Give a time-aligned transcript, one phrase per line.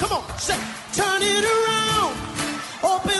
[0.00, 0.56] Come on, say,
[0.94, 2.16] turn it around.
[2.82, 3.19] Open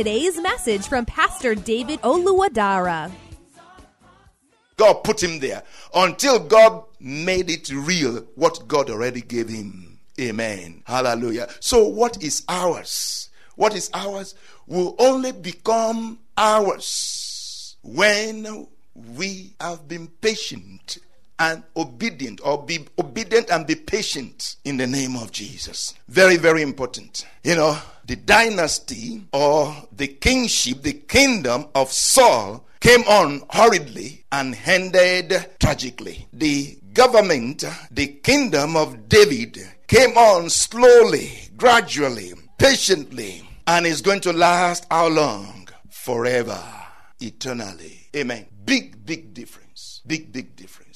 [0.00, 3.12] today's message from Pastor David Oluwadara.
[4.78, 5.62] God put him there
[5.94, 9.98] until God made it real what God already gave him.
[10.18, 10.82] Amen.
[10.86, 11.50] Hallelujah.
[11.60, 13.28] So, what is ours?
[13.56, 14.34] What is ours
[14.66, 20.96] will only become ours when we have been patient
[21.40, 25.94] and obedient, or be obedient and be patient in the name of Jesus.
[26.06, 27.26] Very, very important.
[27.42, 34.56] You know, the dynasty or the kingship, the kingdom of Saul came on hurriedly and
[34.66, 36.26] ended tragically.
[36.32, 44.32] The government, the kingdom of David, came on slowly, gradually, patiently, and is going to
[44.32, 45.68] last how long?
[45.88, 46.62] Forever,
[47.20, 48.08] eternally.
[48.14, 48.46] Amen.
[48.64, 50.00] Big, big difference.
[50.06, 50.89] Big, big difference.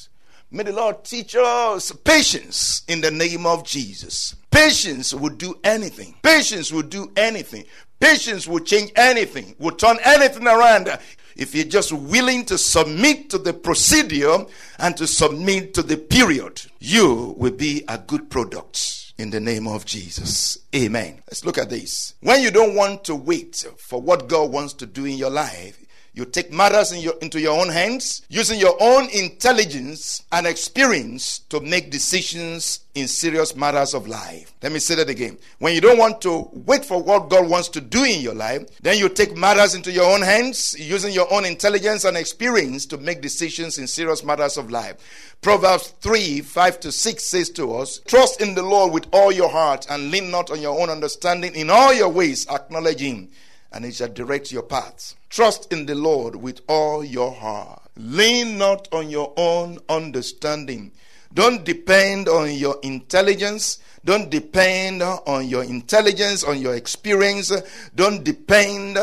[0.54, 4.36] May the Lord teach us patience in the name of Jesus.
[4.52, 6.14] Patience will do anything.
[6.22, 7.64] Patience will do anything.
[7.98, 10.96] Patience will change anything, will turn anything around.
[11.34, 14.46] If you're just willing to submit to the procedure
[14.78, 19.66] and to submit to the period, you will be a good product in the name
[19.66, 20.58] of Jesus.
[20.72, 21.20] Amen.
[21.28, 22.14] Let's look at this.
[22.20, 25.80] When you don't want to wait for what God wants to do in your life,
[26.16, 31.40] you take matters in your, into your own hands, using your own intelligence and experience
[31.48, 34.54] to make decisions in serious matters of life.
[34.62, 35.38] Let me say that again.
[35.58, 38.64] When you don't want to wait for what God wants to do in your life,
[38.80, 42.98] then you take matters into your own hands, using your own intelligence and experience to
[42.98, 45.34] make decisions in serious matters of life.
[45.42, 49.50] Proverbs 3 5 to 6 says to us, Trust in the Lord with all your
[49.50, 51.56] heart and lean not on your own understanding.
[51.56, 53.30] In all your ways, acknowledge Him
[53.74, 55.16] and he shall direct your paths.
[55.28, 57.82] Trust in the Lord with all your heart.
[57.96, 60.92] Lean not on your own understanding.
[61.34, 63.80] Don't depend on your intelligence.
[64.04, 67.50] Don't depend on your intelligence, on your experience.
[67.96, 68.96] Don't depend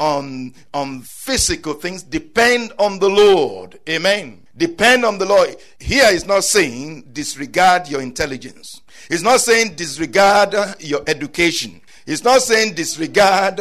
[0.00, 2.02] on, on physical things.
[2.02, 3.78] Depend on the Lord.
[3.88, 4.44] Amen.
[4.56, 5.54] Depend on the Lord.
[5.78, 8.80] Here is not saying disregard your intelligence.
[9.08, 11.80] It's not saying disregard your education.
[12.06, 13.60] It's not saying disregard,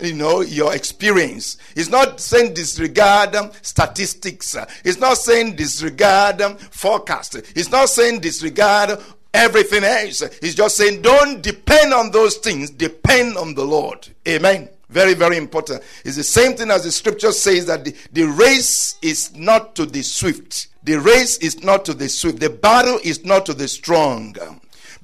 [0.00, 1.56] you know, your experience.
[1.76, 4.56] It's not saying disregard um, statistics.
[4.84, 7.36] It's not saying disregard um, forecast.
[7.54, 9.00] It's not saying disregard
[9.32, 10.22] everything else.
[10.22, 12.70] It's just saying don't depend on those things.
[12.70, 14.08] Depend on the Lord.
[14.26, 14.68] Amen.
[14.88, 15.82] Very, very important.
[16.04, 19.86] It's the same thing as the scripture says that the, the race is not to
[19.86, 20.68] the swift.
[20.84, 22.38] The race is not to the swift.
[22.38, 24.36] The battle is not to the strong.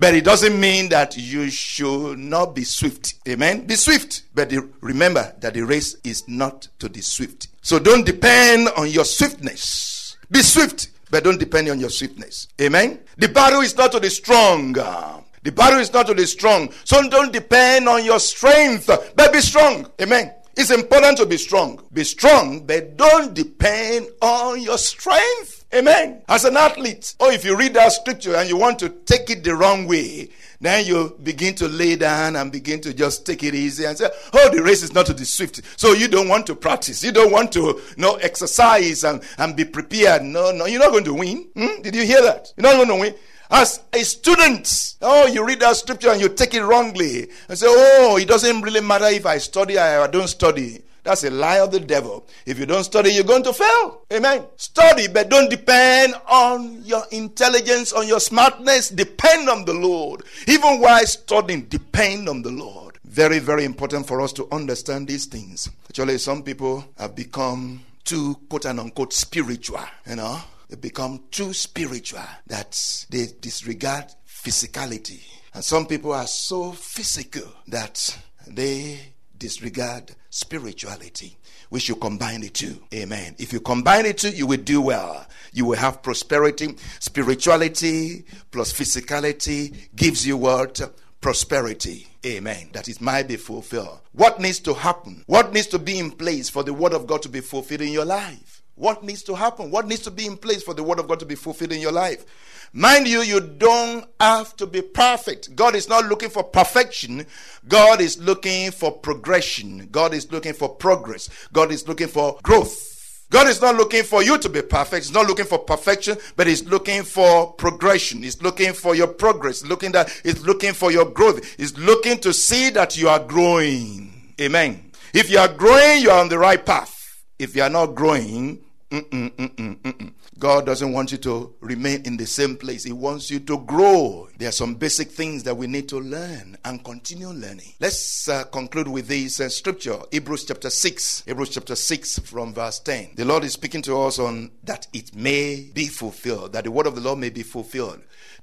[0.00, 3.16] But it doesn't mean that you should not be swift.
[3.28, 3.66] Amen.
[3.66, 4.22] Be swift.
[4.34, 4.50] But
[4.80, 7.48] remember that the race is not to the swift.
[7.60, 10.16] So don't depend on your swiftness.
[10.30, 12.48] Be swift, but don't depend on your swiftness.
[12.58, 13.00] Amen.
[13.18, 14.72] The battle is not to the strong.
[14.72, 16.72] The battle is not to the strong.
[16.84, 19.86] So don't depend on your strength, but be strong.
[20.00, 20.32] Amen.
[20.56, 21.78] It's important to be strong.
[21.92, 25.59] Be strong, but don't depend on your strength.
[25.72, 26.22] Amen.
[26.28, 29.44] As an athlete, or if you read that scripture and you want to take it
[29.44, 30.28] the wrong way,
[30.60, 34.08] then you begin to lay down and begin to just take it easy and say,
[34.32, 35.60] Oh, the race is not to the swift.
[35.78, 37.04] So you don't want to practice.
[37.04, 40.22] You don't want to you know, exercise and, and be prepared.
[40.24, 41.48] No, no, you're not going to win.
[41.54, 41.82] Hmm?
[41.82, 42.52] Did you hear that?
[42.56, 43.14] You're not going to win.
[43.52, 47.66] As a student, oh, you read that scripture and you take it wrongly and say,
[47.68, 50.82] oh, it doesn't really matter if I study or I don't study.
[51.02, 52.26] That's a lie of the devil.
[52.46, 54.02] If you don't study, you're going to fail.
[54.12, 54.44] Amen.
[54.56, 58.90] Study, but don't depend on your intelligence, on your smartness.
[58.90, 60.22] Depend on the Lord.
[60.46, 62.98] Even while studying, depend on the Lord.
[63.04, 65.68] Very, very important for us to understand these things.
[65.88, 70.40] Actually, some people have become too quote unquote spiritual, you know.
[70.68, 75.20] They become too spiritual that they disregard physicality.
[75.52, 79.00] And some people are so physical that they
[79.36, 81.36] disregard spirituality.
[81.70, 82.82] We should combine the two.
[82.94, 83.36] Amen.
[83.38, 85.26] If you combine the two, you will do well.
[85.52, 86.76] You will have prosperity.
[86.98, 90.80] Spirituality plus physicality gives you what?
[91.20, 92.06] Prosperity.
[92.24, 92.70] Amen.
[92.72, 94.00] That it might be fulfilled.
[94.12, 95.22] What needs to happen?
[95.26, 97.92] What needs to be in place for the word of God to be fulfilled in
[97.92, 98.59] your life?
[98.80, 99.70] What needs to happen?
[99.70, 101.82] What needs to be in place for the word of God to be fulfilled in
[101.82, 102.24] your life?
[102.72, 105.54] Mind you, you don't have to be perfect.
[105.54, 107.26] God is not looking for perfection.
[107.68, 109.86] God is looking for progression.
[109.92, 111.28] God is looking for progress.
[111.52, 113.26] God is looking for growth.
[113.28, 115.04] God is not looking for you to be perfect.
[115.04, 118.22] He's not looking for perfection, but He's looking for progression.
[118.22, 119.62] He's looking for your progress.
[119.62, 121.44] Looking that He's looking for your growth.
[121.58, 124.32] He's looking to see that you are growing.
[124.40, 124.90] Amen.
[125.12, 126.96] If you are growing, you are on the right path.
[127.38, 130.12] If you are not growing, Mm-mm, mm-mm, mm-mm.
[130.36, 132.82] God doesn't want you to remain in the same place.
[132.82, 134.28] He wants you to grow.
[134.36, 137.74] There are some basic things that we need to learn and continue learning.
[137.78, 141.22] Let's uh, conclude with this uh, scripture, Hebrews chapter 6.
[141.24, 143.10] Hebrews chapter 6 from verse 10.
[143.14, 146.86] The Lord is speaking to us on that it may be fulfilled, that the word
[146.86, 148.00] of the Lord may be fulfilled.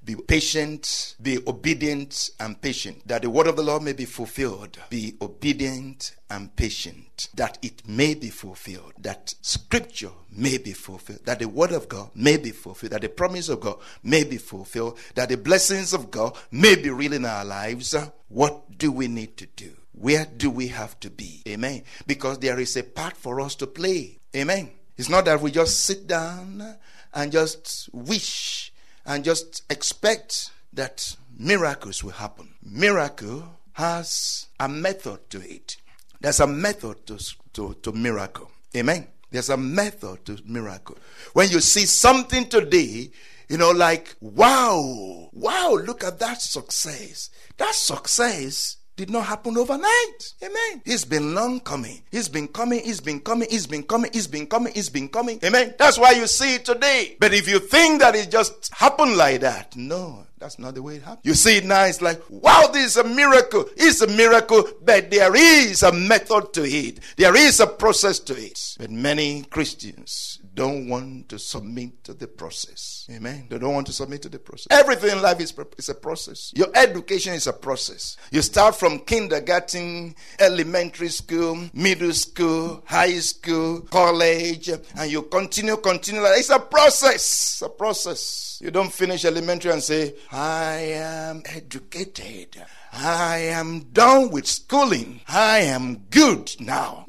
[0.07, 4.79] Be patient, be obedient and patient, that the word of the Lord may be fulfilled.
[4.89, 11.39] Be obedient and patient, that it may be fulfilled, that scripture may be fulfilled, that
[11.39, 14.97] the word of God may be fulfilled, that the promise of God may be fulfilled,
[15.15, 17.93] that the blessings of God may be real in our lives.
[18.29, 19.73] What do we need to do?
[19.91, 21.43] Where do we have to be?
[21.45, 21.83] Amen.
[22.05, 24.19] Because there is a part for us to play.
[24.33, 24.71] Amen.
[24.95, 26.77] It's not that we just sit down
[27.13, 28.71] and just wish
[29.07, 32.53] and just expect that miracles will happen.
[32.61, 33.43] Miracle
[33.73, 35.77] has a method to it.
[36.19, 37.17] There's a method to,
[37.53, 38.51] to, to miracle.
[38.75, 39.07] Amen.
[39.31, 40.97] There's a method to miracle.
[41.33, 43.11] When you see something today,
[43.49, 47.29] you know, like, wow, wow, look at that success.
[47.57, 50.33] That success did not happen overnight.
[50.43, 50.81] Amen.
[50.83, 52.01] It's been long coming.
[52.11, 52.81] It's been coming.
[52.83, 53.47] It's been coming.
[53.51, 54.09] It's been coming.
[54.11, 54.73] It's been coming.
[54.75, 55.39] It's been coming.
[55.43, 55.75] Amen.
[55.77, 57.15] That's why you see it today.
[57.19, 60.95] But if you think that it just happened like that, no, that's not the way
[60.95, 61.21] it happened.
[61.23, 63.65] You see it now, it's like, wow, this is a miracle.
[63.77, 66.99] It's a miracle, but there is a method to it.
[67.17, 68.59] There is a process to it.
[68.79, 73.07] But many Christians don't want to submit to the process.
[73.11, 73.45] Amen.
[73.47, 74.67] They don't want to submit to the process.
[74.71, 76.51] Everything in life is, is a process.
[76.55, 78.17] Your education is a process.
[78.31, 86.23] You start from kindergarten, elementary school, middle school, high school, college, and you continue, continue.
[86.23, 87.61] It's a process.
[87.63, 88.56] A process.
[88.61, 92.57] You don't finish elementary and say, I am educated.
[92.91, 95.21] I am done with schooling.
[95.27, 97.05] I am good now.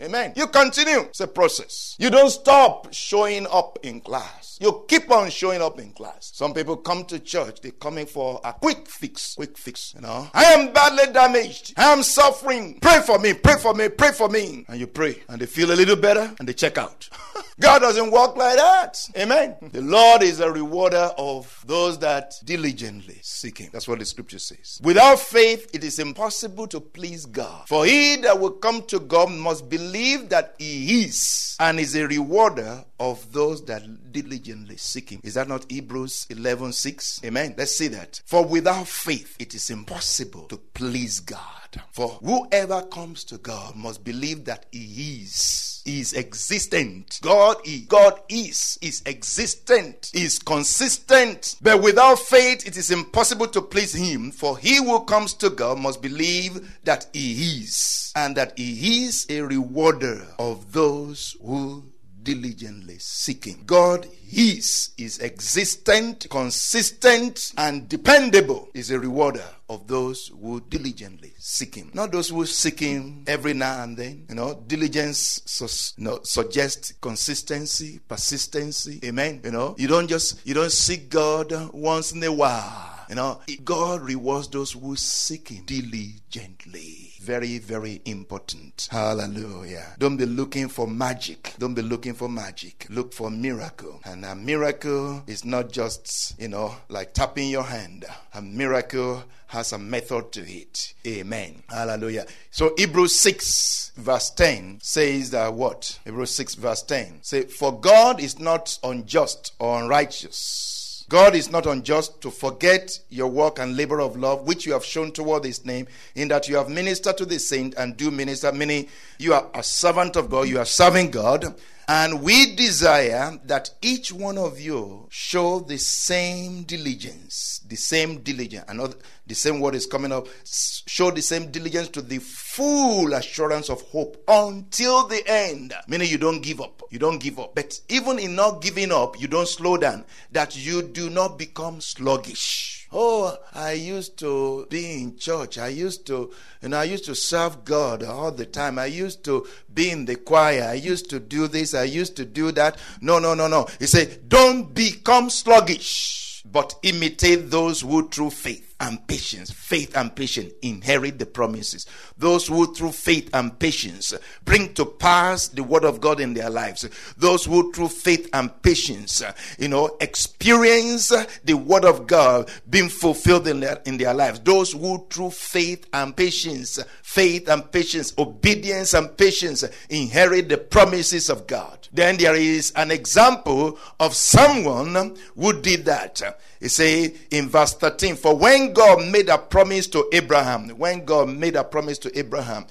[0.00, 0.32] Amen.
[0.34, 1.00] You continue.
[1.00, 1.94] It's a process.
[1.98, 4.58] You don't stop showing up in class.
[4.60, 6.32] You keep on showing up in class.
[6.34, 9.34] Some people come to church, they're coming for a quick fix.
[9.36, 10.28] Quick fix, you know.
[10.34, 11.72] I am badly damaged.
[11.78, 12.78] I am suffering.
[12.80, 14.66] Pray for me, pray for me, pray for me.
[14.68, 17.08] And you pray, and they feel a little better, and they check out.
[17.60, 19.08] God doesn't work like that.
[19.16, 19.56] Amen.
[19.72, 23.68] The Lord is a rewarder of those that diligently seek Him.
[23.72, 24.80] That's what the scripture says.
[24.82, 27.68] Without faith, it is impossible to please God.
[27.68, 32.06] For he that will come to God must believe that He is and is a
[32.06, 35.20] rewarder of those that diligently seek Him.
[35.22, 37.20] Is that not Hebrews 11 6?
[37.24, 37.54] Amen.
[37.58, 38.22] Let's see that.
[38.24, 41.59] For without faith, it is impossible to please God.
[41.92, 47.20] For whoever comes to God must believe that He is, is existent.
[47.22, 47.82] God is.
[47.86, 51.56] God is, is existent, is consistent.
[51.60, 54.30] But without faith, it is impossible to please Him.
[54.30, 59.26] For he who comes to God must believe that He is, and that He is
[59.28, 61.84] a rewarder of those who
[62.22, 63.62] diligently seeking.
[63.66, 68.68] God is is existent, consistent, and dependable.
[68.74, 71.90] Is a rewarder of those who diligently seek Him.
[71.94, 74.26] Not those who seek Him every now and then.
[74.28, 79.00] You know, diligence sus, you know, suggests consistency, persistency.
[79.04, 79.40] Amen.
[79.44, 82.99] You know, you don't just you don't seek God once in a while.
[83.10, 87.14] You know, God rewards those who seek Him diligently.
[87.20, 88.86] Very, very important.
[88.88, 89.96] Hallelujah.
[89.98, 91.54] Don't be looking for magic.
[91.58, 92.86] Don't be looking for magic.
[92.88, 94.00] Look for miracle.
[94.04, 98.04] And a miracle is not just, you know, like tapping your hand.
[98.32, 100.94] A miracle has a method to it.
[101.04, 101.64] Amen.
[101.68, 102.26] Hallelujah.
[102.52, 105.98] So Hebrews 6 verse 10 says that what?
[106.04, 110.79] Hebrews 6 verse 10 say, For God is not unjust or unrighteous
[111.10, 114.84] God is not unjust to forget your work and labor of love, which you have
[114.84, 118.52] shown toward his name, in that you have ministered to the saint and do minister,
[118.52, 118.86] meaning
[119.18, 121.56] you are a servant of God, you are serving God.
[121.92, 128.64] And we desire that each one of you show the same diligence, the same diligence.
[128.68, 128.94] Another,
[129.26, 130.28] the same word is coming up.
[130.44, 135.74] Show the same diligence to the full assurance of hope until the end.
[135.88, 136.80] Meaning you don't give up.
[136.90, 137.56] You don't give up.
[137.56, 140.04] But even in not giving up, you don't slow down.
[140.30, 142.79] That you do not become sluggish.
[142.92, 145.58] Oh, I used to be in church.
[145.58, 148.78] I used to, you know, I used to serve God all the time.
[148.78, 150.64] I used to be in the choir.
[150.64, 151.72] I used to do this.
[151.72, 152.78] I used to do that.
[153.00, 153.68] No, no, no, no.
[153.78, 160.14] He said, don't become sluggish, but imitate those who through faith and patience, faith and
[160.16, 161.86] patience inherit the promises.
[162.16, 166.50] Those who through faith and patience bring to pass the word of God in their
[166.50, 166.88] lives.
[167.16, 169.22] Those who through faith and patience,
[169.58, 171.12] you know, experience
[171.44, 174.40] the word of God being fulfilled in their, in their lives.
[174.40, 181.28] Those who through faith and patience, faith and patience, obedience and patience inherit the promises
[181.28, 181.88] of God.
[181.92, 186.22] Then there is an example of someone who did that.
[186.60, 191.30] He say in verse 13, for when God made a promise to Abraham, when God
[191.30, 192.66] made a promise to Abraham,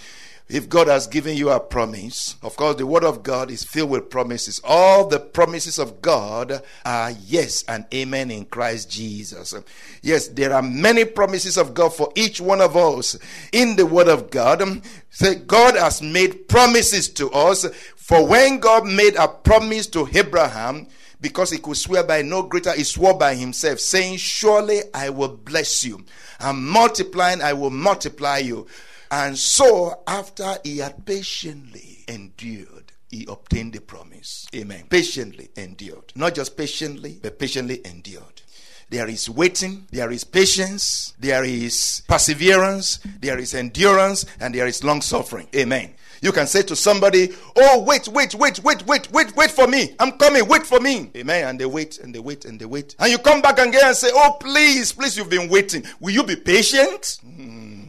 [0.48, 3.91] if God has given you a promise, of course, the word of God is filled
[3.91, 4.60] with promises.
[4.63, 9.53] All the promises of God are yes and amen in Christ Jesus.
[10.01, 13.15] Yes, there are many promises of God for each one of us
[13.53, 14.81] in the word of God.
[15.12, 17.65] Say, God has made promises to us.
[17.96, 20.88] For when God made a promise to Abraham,
[21.21, 25.35] because he could swear by no greater, he swore by himself, saying, Surely I will
[25.35, 26.03] bless you,
[26.39, 28.67] and multiplying I will multiply you.
[29.11, 34.47] And so, after he had patiently endured, he obtained the promise.
[34.55, 34.85] Amen.
[34.89, 36.13] Patiently endured.
[36.15, 38.43] Not just patiently, but patiently endured.
[38.89, 44.83] There is waiting, there is patience, there is perseverance, there is endurance, and there is
[44.83, 45.47] long suffering.
[45.55, 45.93] Amen.
[46.21, 49.95] You can say to somebody, Oh, wait, wait, wait, wait, wait, wait, wait for me.
[49.99, 51.11] I'm coming, wait for me.
[51.15, 51.47] Amen.
[51.47, 52.95] And they wait and they wait and they wait.
[52.99, 55.83] And you come back again and say, Oh, please, please, you've been waiting.
[55.99, 57.19] Will you be patient?
[57.25, 57.79] Mm.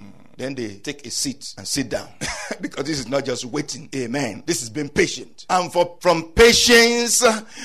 [0.40, 2.08] Then they take a seat and sit down
[2.62, 3.90] because this is not just waiting.
[3.94, 4.42] Amen.
[4.46, 5.44] This has been patient.
[5.50, 7.22] And for, from patience,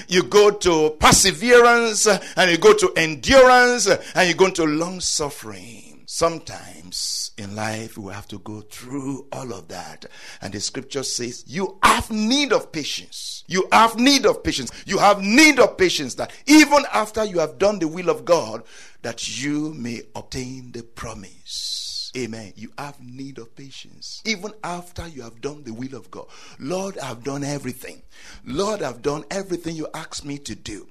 [0.10, 5.95] you go to perseverance and you go to endurance and you go to long suffering.
[6.16, 10.06] Sometimes in life we have to go through all of that.
[10.42, 13.44] And the scripture says, You have need of patience.
[13.48, 14.72] You have need of patience.
[14.86, 18.64] You have need of patience that even after you have done the will of God,
[19.02, 22.14] that you may obtain the promise.
[22.18, 22.54] Amen.
[22.56, 24.22] You have need of patience.
[24.24, 26.28] Even after you have done the will of God.
[26.60, 28.04] Lord, I've done everything.
[28.46, 30.88] Lord, I've done everything you asked me to do.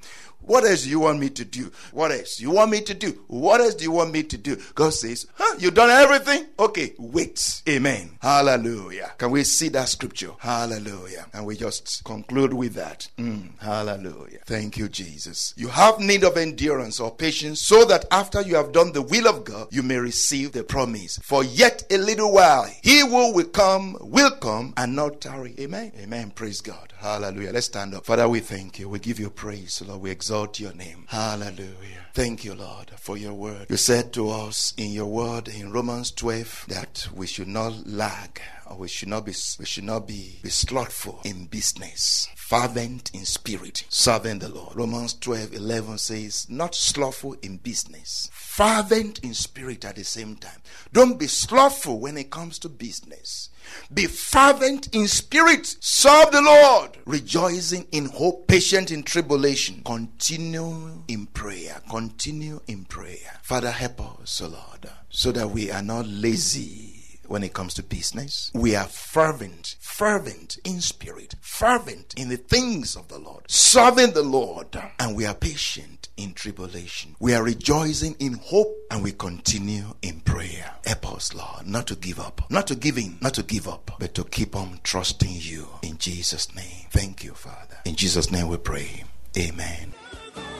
[0.46, 1.70] What else do you want me to do?
[1.92, 3.24] What else you want me to do?
[3.28, 4.56] What else do you want me to do?
[4.74, 6.46] God says, huh, you done everything?
[6.58, 7.62] Okay, wait.
[7.68, 8.18] Amen.
[8.20, 9.12] Hallelujah.
[9.18, 10.32] Can we see that scripture?
[10.38, 11.26] Hallelujah.
[11.32, 13.08] And we just conclude with that.
[13.18, 14.40] Mm, hallelujah.
[14.44, 15.54] Thank you, Jesus.
[15.56, 19.26] You have need of endurance or patience so that after you have done the will
[19.26, 21.18] of God, you may receive the promise.
[21.22, 25.54] For yet a little while, he who will come will come and not tarry.
[25.58, 25.92] Amen.
[25.98, 26.30] Amen.
[26.30, 26.92] Praise God.
[26.98, 27.52] Hallelujah.
[27.52, 28.04] Let's stand up.
[28.04, 28.88] Father, we thank you.
[28.88, 30.00] We give you praise, Lord.
[30.02, 31.04] We exalt your name.
[31.08, 32.06] Hallelujah.
[32.12, 33.66] Thank you, Lord, for your word.
[33.68, 38.40] You said to us in your word in Romans 12 that we should not lag
[38.66, 43.24] or we should not be we should not be, be slothful in business fervent in
[43.24, 49.84] spirit serving the lord romans 12 11 says not slothful in business fervent in spirit
[49.84, 50.60] at the same time
[50.92, 53.50] don't be slothful when it comes to business
[53.92, 55.76] be fervent in spirit.
[55.80, 56.98] Serve the Lord.
[57.06, 59.82] Rejoicing in hope, patient in tribulation.
[59.84, 61.80] Continue in prayer.
[61.90, 63.40] Continue in prayer.
[63.42, 66.93] Father, help us, O Lord, so that we are not lazy
[67.28, 68.50] when it comes to business.
[68.54, 74.22] We are fervent, fervent in spirit, fervent in the things of the Lord, serving the
[74.22, 77.16] Lord, and we are patient in tribulation.
[77.20, 80.74] We are rejoicing in hope and we continue in prayer.
[80.86, 83.90] Help us, Lord, not to give up, not to give in, not to give up,
[83.98, 85.68] but to keep on trusting you.
[85.82, 86.86] In Jesus' name.
[86.90, 87.78] Thank you, Father.
[87.84, 89.04] In Jesus' name we pray.
[89.36, 89.92] Amen.